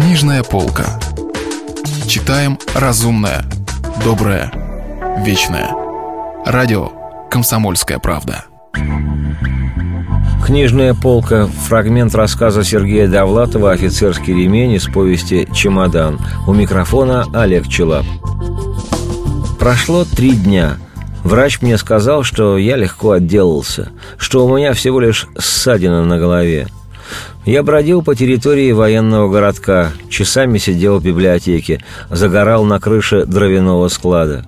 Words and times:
Книжная 0.00 0.42
полка. 0.42 0.98
Читаем 2.08 2.58
разумное, 2.74 3.44
доброе, 4.02 4.50
вечное. 5.26 5.68
Радио 6.46 6.90
«Комсомольская 7.30 7.98
правда». 7.98 8.46
Книжная 10.42 10.94
полка. 10.94 11.48
Фрагмент 11.68 12.14
рассказа 12.14 12.64
Сергея 12.64 13.08
Довлатова 13.08 13.72
«Офицерский 13.72 14.32
ремень» 14.32 14.72
из 14.72 14.86
повести 14.86 15.46
«Чемодан». 15.52 16.18
У 16.46 16.54
микрофона 16.54 17.26
Олег 17.34 17.68
Челап. 17.68 18.06
Прошло 19.58 20.06
три 20.06 20.32
дня. 20.32 20.78
Врач 21.24 21.60
мне 21.60 21.76
сказал, 21.76 22.22
что 22.22 22.56
я 22.56 22.76
легко 22.76 23.10
отделался, 23.10 23.90
что 24.16 24.46
у 24.46 24.56
меня 24.56 24.72
всего 24.72 24.98
лишь 24.98 25.26
ссадина 25.38 26.06
на 26.06 26.16
голове. 26.16 26.68
Я 27.44 27.62
бродил 27.62 28.02
по 28.02 28.14
территории 28.14 28.72
военного 28.72 29.30
городка, 29.30 29.90
часами 30.08 30.58
сидел 30.58 30.98
в 30.98 31.04
библиотеке, 31.04 31.82
загорал 32.10 32.64
на 32.64 32.78
крыше 32.78 33.24
дровяного 33.24 33.88
склада. 33.88 34.46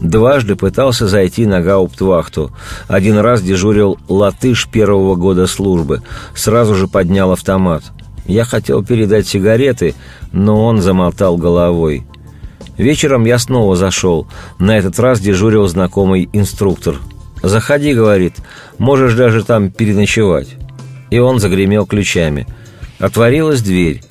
Дважды 0.00 0.56
пытался 0.56 1.08
зайти 1.08 1.46
на 1.46 1.62
гауптвахту. 1.62 2.50
Один 2.88 3.18
раз 3.18 3.40
дежурил 3.42 3.98
латыш 4.08 4.68
первого 4.68 5.14
года 5.14 5.46
службы. 5.46 6.02
Сразу 6.34 6.74
же 6.74 6.88
поднял 6.88 7.32
автомат. 7.32 7.84
Я 8.26 8.44
хотел 8.44 8.84
передать 8.84 9.26
сигареты, 9.26 9.94
но 10.32 10.64
он 10.64 10.82
замотал 10.82 11.36
головой. 11.36 12.04
Вечером 12.76 13.24
я 13.24 13.38
снова 13.38 13.76
зашел. 13.76 14.26
На 14.58 14.76
этот 14.76 14.98
раз 14.98 15.20
дежурил 15.20 15.66
знакомый 15.68 16.28
инструктор. 16.32 16.96
«Заходи»,— 17.42 17.92
говорит,— 17.94 18.34
«можешь 18.78 19.14
даже 19.14 19.44
там 19.44 19.70
переночевать» 19.70 20.56
и 21.10 21.18
он 21.18 21.38
загремел 21.38 21.86
ключами. 21.86 22.46
Отворилась 22.98 23.62
дверь. 23.62 24.02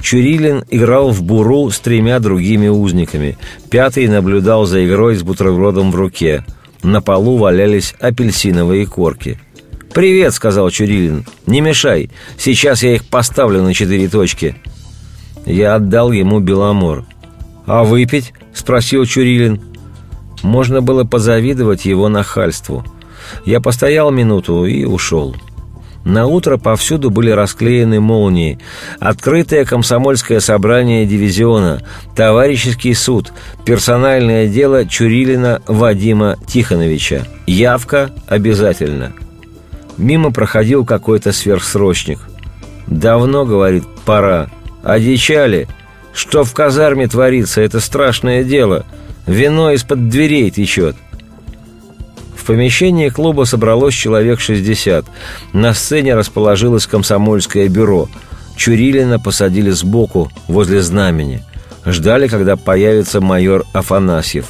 Чурилин 0.00 0.64
играл 0.68 1.10
в 1.10 1.22
буру 1.22 1.70
с 1.70 1.78
тремя 1.78 2.18
другими 2.18 2.68
узниками. 2.68 3.38
Пятый 3.70 4.08
наблюдал 4.08 4.66
за 4.66 4.84
игрой 4.84 5.14
с 5.14 5.22
бутербродом 5.22 5.92
в 5.92 5.96
руке. 5.96 6.44
На 6.82 7.00
полу 7.00 7.38
валялись 7.38 7.94
апельсиновые 8.00 8.86
корки. 8.86 9.38
«Привет»,— 9.94 10.34
сказал 10.34 10.70
Чурилин. 10.70 11.24
«Не 11.46 11.60
мешай. 11.60 12.10
Сейчас 12.36 12.82
я 12.82 12.94
их 12.94 13.04
поставлю 13.04 13.62
на 13.62 13.74
четыре 13.74 14.08
точки». 14.08 14.56
Я 15.46 15.76
отдал 15.76 16.12
ему 16.12 16.40
беломор. 16.40 17.04
«А 17.66 17.84
выпить?»— 17.84 18.32
спросил 18.54 19.04
Чурилин. 19.04 19.60
Можно 20.42 20.80
было 20.80 21.04
позавидовать 21.04 21.84
его 21.84 22.08
нахальству. 22.08 22.84
Я 23.44 23.60
постоял 23.60 24.10
минуту 24.10 24.64
и 24.64 24.84
ушел. 24.84 25.36
На 26.04 26.26
утро 26.26 26.56
повсюду 26.56 27.10
были 27.10 27.30
расклеены 27.30 28.00
молнии. 28.00 28.58
Открытое 28.98 29.64
комсомольское 29.64 30.40
собрание 30.40 31.06
дивизиона, 31.06 31.82
товарищеский 32.16 32.94
суд, 32.94 33.32
персональное 33.64 34.48
дело 34.48 34.86
Чурилина 34.86 35.62
Вадима 35.66 36.36
Тихоновича. 36.46 37.24
Явка 37.46 38.10
обязательно. 38.26 39.12
Мимо 39.96 40.32
проходил 40.32 40.84
какой-то 40.84 41.32
сверхсрочник. 41.32 42.18
«Давно,— 42.88 43.44
говорит,— 43.46 43.84
пора. 44.04 44.48
Одичали. 44.82 45.68
Что 46.12 46.42
в 46.42 46.52
казарме 46.52 47.06
творится, 47.06 47.60
это 47.60 47.78
страшное 47.78 48.42
дело. 48.42 48.84
Вино 49.26 49.70
из-под 49.70 50.08
дверей 50.08 50.50
течет». 50.50 50.96
В 52.42 52.44
помещении 52.44 53.08
клуба 53.08 53.44
собралось 53.44 53.94
человек 53.94 54.40
60. 54.40 55.06
На 55.52 55.74
сцене 55.74 56.16
расположилось 56.16 56.88
комсомольское 56.88 57.68
бюро. 57.68 58.08
Чурилина 58.56 59.20
посадили 59.20 59.70
сбоку, 59.70 60.28
возле 60.48 60.82
знамени. 60.82 61.44
Ждали, 61.86 62.26
когда 62.26 62.56
появится 62.56 63.20
майор 63.20 63.64
Афанасьев. 63.72 64.46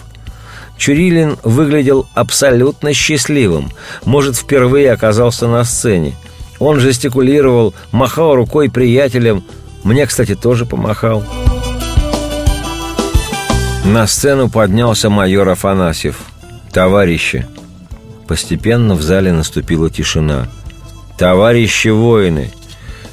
Чурилин 0.79 1.37
выглядел 1.43 2.07
абсолютно 2.15 2.95
счастливым. 2.95 3.71
Может, 4.07 4.37
впервые 4.37 4.91
оказался 4.91 5.47
на 5.47 5.63
сцене. 5.63 6.15
Он 6.61 6.81
жестикулировал, 6.81 7.75
махал 7.91 8.35
рукой 8.35 8.71
приятелям. 8.71 9.45
Мне, 9.85 10.07
кстати, 10.07 10.35
тоже 10.35 10.65
помахал. 10.65 11.27
На 13.85 14.07
сцену 14.07 14.49
поднялся 14.49 15.11
майор 15.11 15.47
Афанасьев. 15.51 16.17
«Товарищи, 16.73 17.47
Постепенно 18.27 18.95
в 18.95 19.03
зале 19.03 19.33
наступила 19.33 19.91
тишина. 19.91 20.49
«Товарищи 21.19 21.89
воины, 21.89 22.51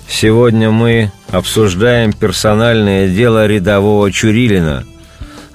сегодня 0.07 0.71
мы 0.71 1.11
обсуждаем 1.29 2.13
персональное 2.13 3.07
дело 3.07 3.45
рядового 3.45 4.11
Чурилина. 4.11 4.85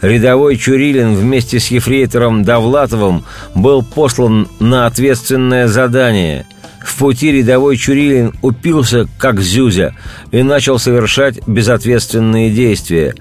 Рядовой 0.01 0.57
Чурилин 0.57 1.15
вместе 1.15 1.59
с 1.59 1.69
ефрейтором 1.69 2.43
Довлатовым 2.45 3.25
был 3.55 3.83
послан 3.83 4.49
на 4.61 4.87
ответственное 4.87 5.67
задание– 5.67 6.47
в 6.85 6.99
пути 6.99 7.33
рядовой 7.33 7.79
Чурилин 7.79 8.35
упился, 8.43 9.09
как 9.17 9.41
зюзя, 9.41 9.95
и 10.31 10.43
начал 10.43 10.79
совершать 10.79 11.41
безответственные 11.49 12.51
действия. 12.51 13.15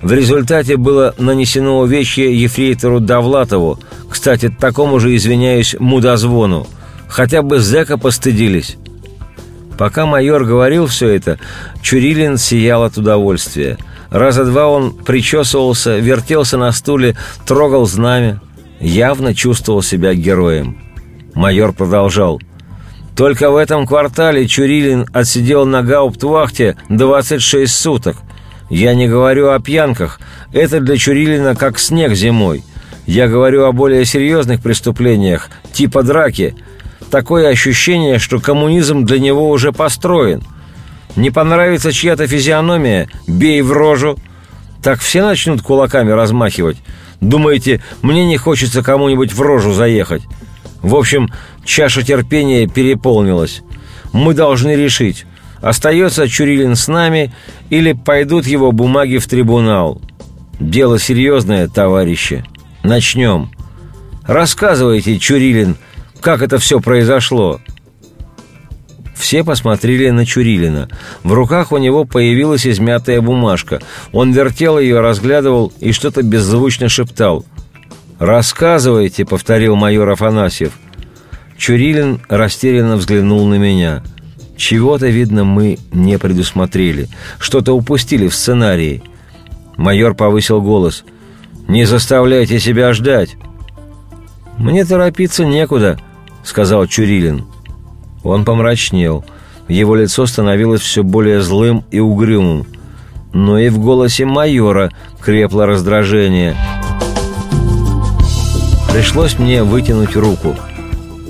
В 0.00 0.10
результате 0.12 0.78
было 0.78 1.14
нанесено 1.18 1.80
увечье 1.80 2.34
ефрейтору 2.34 2.98
Довлатову, 2.98 3.78
кстати, 4.08 4.48
такому 4.48 4.98
же, 5.00 5.14
извиняюсь, 5.14 5.76
мудозвону. 5.78 6.66
Хотя 7.08 7.42
бы 7.42 7.58
зэка 7.58 7.98
постыдились. 7.98 8.76
Пока 9.76 10.06
майор 10.06 10.44
говорил 10.44 10.86
все 10.86 11.08
это, 11.08 11.38
Чурилин 11.82 12.38
сиял 12.38 12.84
от 12.84 12.96
удовольствия. 12.96 13.76
Раза 14.08 14.46
два 14.46 14.66
он 14.68 14.92
причесывался, 14.92 15.98
вертелся 15.98 16.56
на 16.56 16.72
стуле, 16.72 17.16
трогал 17.46 17.86
знамя. 17.86 18.40
Явно 18.80 19.34
чувствовал 19.34 19.82
себя 19.82 20.14
героем. 20.14 20.78
Майор 21.34 21.74
продолжал– 21.74 22.40
только 23.16 23.50
в 23.50 23.56
этом 23.56 23.86
квартале 23.86 24.46
Чурилин 24.46 25.06
отсидел 25.12 25.66
на 25.66 25.82
гауптвахте 25.82 26.76
26 26.88 27.72
суток. 27.72 28.16
Я 28.68 28.94
не 28.94 29.08
говорю 29.08 29.50
о 29.50 29.60
пьянках. 29.60 30.20
Это 30.52 30.80
для 30.80 30.96
Чурилина 30.96 31.54
как 31.54 31.78
снег 31.78 32.14
зимой. 32.14 32.62
Я 33.06 33.26
говорю 33.28 33.64
о 33.64 33.72
более 33.72 34.04
серьезных 34.04 34.62
преступлениях, 34.62 35.50
типа 35.72 36.02
драки. 36.02 36.54
Такое 37.10 37.48
ощущение, 37.48 38.18
что 38.20 38.38
коммунизм 38.38 39.04
для 39.04 39.18
него 39.18 39.50
уже 39.50 39.72
построен. 39.72 40.44
Не 41.16 41.30
понравится 41.30 41.92
чья-то 41.92 42.28
физиономия– 42.28 43.08
бей 43.26 43.62
в 43.62 43.72
рожу. 43.72 44.16
Так 44.82 45.00
все 45.00 45.22
начнут 45.22 45.60
кулаками 45.60 46.12
размахивать. 46.12 46.76
Думаете, 47.20 47.82
мне 48.02 48.24
не 48.26 48.36
хочется 48.36 48.82
кому-нибудь 48.82 49.32
в 49.32 49.42
рожу 49.42 49.72
заехать? 49.72 50.22
В 50.82 50.94
общем, 50.94 51.28
чаша 51.64 52.02
терпения 52.02 52.66
переполнилась. 52.66 53.62
Мы 54.12 54.34
должны 54.34 54.74
решить, 54.74 55.26
остается 55.60 56.28
Чурилин 56.28 56.74
с 56.74 56.88
нами 56.88 57.32
или 57.68 57.92
пойдут 57.92 58.46
его 58.46 58.72
бумаги 58.72 59.18
в 59.18 59.26
трибунал. 59.26 60.00
Дело 60.58 60.98
серьезное, 60.98 61.68
товарищи. 61.68 62.44
Начнем. 62.82 63.50
Рассказывайте, 64.24 65.18
Чурилин, 65.18 65.76
как 66.20 66.42
это 66.42 66.58
все 66.58 66.80
произошло. 66.80 67.60
Все 69.14 69.44
посмотрели 69.44 70.08
на 70.10 70.24
Чурилина. 70.24 70.88
В 71.24 71.32
руках 71.34 71.72
у 71.72 71.76
него 71.76 72.04
появилась 72.04 72.66
измятая 72.66 73.20
бумажка. 73.20 73.80
Он 74.12 74.32
вертел 74.32 74.78
ее, 74.78 75.00
разглядывал 75.00 75.72
и 75.78 75.92
что-то 75.92 76.22
беззвучно 76.22 76.88
шептал– 76.88 77.44
«Рассказывайте»,— 78.20 79.24
повторил 79.26 79.76
майор 79.76 80.10
Афанасьев. 80.10 80.74
Чурилин 81.56 82.20
растерянно 82.28 82.96
взглянул 82.96 83.46
на 83.46 83.54
меня. 83.54 84.02
Чего-то, 84.58 85.06
видно, 85.06 85.44
мы 85.44 85.78
не 85.90 86.18
предусмотрели. 86.18 87.08
Что-то 87.38 87.72
упустили 87.72 88.28
в 88.28 88.34
сценарии. 88.34 89.02
Майор 89.78 90.14
повысил 90.14 90.60
голос. 90.60 91.04
«Не 91.66 91.86
заставляйте 91.86 92.60
себя 92.60 92.92
ждать!» 92.92 93.36
«Мне 94.58 94.84
торопиться 94.84 95.46
некуда»,— 95.46 95.98
сказал 96.44 96.86
Чурилин. 96.86 97.46
Он 98.22 98.44
помрачнел. 98.44 99.24
Его 99.66 99.94
лицо 99.94 100.26
становилось 100.26 100.82
все 100.82 101.02
более 101.02 101.40
злым 101.40 101.84
и 101.90 102.00
угрюмым. 102.00 102.66
Но 103.32 103.58
и 103.58 103.70
в 103.70 103.78
голосе 103.78 104.26
майора 104.26 104.90
крепло 105.22 105.64
раздражение— 105.64 106.54
Пришлось 108.92 109.38
мне 109.38 109.62
вытянуть 109.62 110.16
руку. 110.16 110.56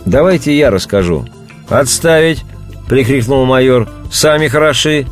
«Давайте 0.06 0.56
я 0.56 0.70
расскажу». 0.70 1.26
«Отставить!»— 1.68 2.44
прикрикнул 2.88 3.44
майор. 3.44 3.88
«Сами 4.10 4.48
хороши!» 4.48 5.06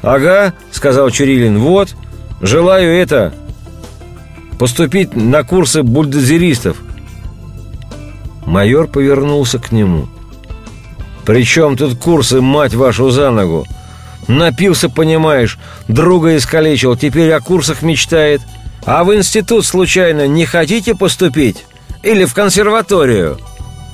«Ага»,— 0.00 0.54
сказал 0.70 1.10
Чурилин. 1.10 1.58
«Вот, 1.58 1.94
желаю 2.40 2.96
это... 2.96 3.34
поступить 4.58 5.16
на 5.16 5.42
курсы 5.42 5.82
бульдозеристов». 5.82 6.76
Майор 8.46 8.86
повернулся 8.86 9.58
к 9.58 9.72
нему. 9.72 10.06
«При 11.26 11.44
чем 11.44 11.76
тут 11.76 11.98
курсы, 11.98 12.40
мать 12.40 12.74
вашу, 12.74 13.10
за 13.10 13.30
ногу? 13.30 13.66
Напился, 14.28 14.88
понимаешь, 14.88 15.58
друга 15.88 16.36
искалечил, 16.36 16.96
теперь 16.96 17.32
о 17.32 17.40
курсах 17.40 17.82
мечтает. 17.82 18.42
А 18.90 19.04
в 19.04 19.14
институт, 19.14 19.66
случайно, 19.66 20.26
не 20.26 20.46
хотите 20.46 20.94
поступить? 20.94 21.66
Или 22.02 22.24
в 22.24 22.32
консерваторию?» 22.32 23.38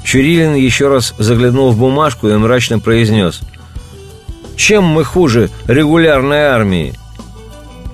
Чурилин 0.05 0.55
еще 0.55 0.87
раз 0.87 1.15
заглянул 1.19 1.73
в 1.73 1.79
бумажку 1.79 2.29
и 2.29 2.37
мрачно 2.37 2.79
произнес. 2.79 3.41
«Чем 4.55 4.85
мы 4.85 5.03
хуже 5.03 5.51
регулярной 5.67 6.45
армии?» 6.45 6.95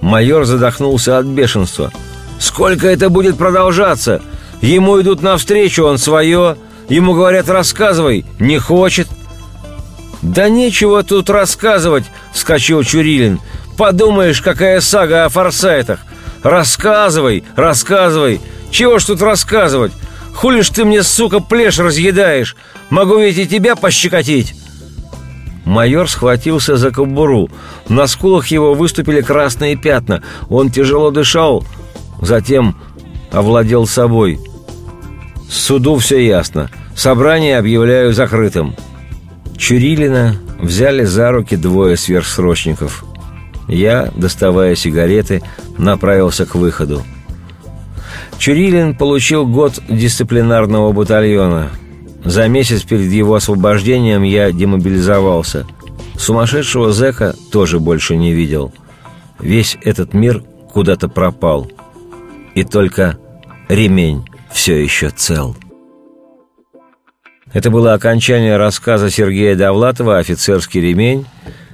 Майор 0.03 0.45
задохнулся 0.45 1.17
от 1.17 1.25
бешенства. 1.25 1.91
«Сколько 2.39 2.87
это 2.87 3.09
будет 3.09 3.39
продолжаться? 3.39 4.21
Ему 4.61 5.01
идут 5.01 5.23
навстречу, 5.23 5.85
он 5.85 5.97
свое. 5.97 6.59
Ему 6.91 7.15
говорят, 7.15 7.49
рассказывай. 7.49 8.27
Не 8.39 8.59
хочет. 8.59 9.09
«Да 10.21 10.51
нечего 10.51 11.03
тут 11.03 11.31
рассказывать»,— 11.31 12.05
вскочил 12.35 12.83
Чурилин. 12.83 13.41
«Подумаешь, 13.79 14.43
какая 14.43 14.83
сага 14.83 15.25
о 15.25 15.31
форсайтах. 15.31 16.01
Рассказывай, 16.43 17.45
рассказывай. 17.57 18.41
Чего 18.71 18.99
ж 18.99 19.05
тут 19.05 19.23
рассказывать? 19.23 19.93
Хули 20.35 20.63
ж 20.63 20.71
ты 20.71 20.85
мне, 20.85 21.03
сука, 21.03 21.41
плешь 21.41 21.79
разъедаешь? 21.79 22.57
Могу 22.89 23.19
ведь 23.19 23.39
и 23.39 23.47
тебя 23.47 23.77
пощекотить». 23.77 24.55
Майор 25.65 26.09
схватился 26.09 26.77
за 26.77 26.91
кобуру. 26.91 27.49
На 27.89 28.07
скулах 28.07 28.49
его 28.49 28.75
выступили 28.75 29.21
красные 29.21 29.77
пятна. 29.77 30.23
Он 30.49 30.71
тяжело 30.71 31.11
дышал, 31.11 31.65
затем 32.21 32.77
овладел 33.31 33.87
собой. 33.87 34.41
Суду 35.49 35.97
все 35.99 36.27
ясно. 36.27 36.71
Собрание 36.97 37.59
объявляю 37.59 38.13
закрытым. 38.13 38.75
Чурилина 39.57 40.37
взяли 40.59 41.05
за 41.05 41.31
руки 41.31 41.57
двое 41.57 41.97
сверхсрочников. 41.97 43.05
Я, 43.71 44.11
доставая 44.17 44.75
сигареты, 44.75 45.43
направился 45.79 46.45
к 46.45 46.57
выходу. 46.57 47.05
Чурилин 48.37 48.97
получил 48.97 49.47
год 49.47 49.81
дисциплинарного 49.89 50.93
батальона. 50.93 51.71
За 52.25 52.49
месяц 52.49 52.83
перед 52.83 53.13
его 53.13 53.37
освобождением 53.37 54.25
я 54.25 54.51
демобилизовался. 54.51 55.67
Сумасшедшего 56.19 56.93
зэка 56.93 57.37
тоже 57.53 57.79
больше 57.79 58.17
не 58.17 58.33
видел. 58.33 58.73
Весь 59.39 59.79
этот 59.83 60.15
мир 60.15 60.43
куда-то 60.73 61.09
пропал. 61.09 61.71
И 62.57 62.65
только 62.65 63.19
ремень 63.69 64.25
все 64.51 64.83
еще 64.83 65.11
цел. 65.11 65.57
Это 67.53 67.71
было 67.71 67.95
окончание 67.95 68.57
рассказа 68.57 69.11
Сергея 69.11 69.55
Довлатова 69.55 70.19
«Офицерский 70.19 70.81
ремень» 70.81 71.25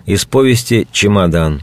из 0.04 0.26
повести 0.26 0.86
«Чемодан». 0.92 1.62